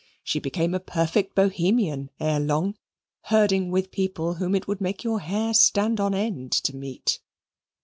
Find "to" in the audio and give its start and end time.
6.53-6.75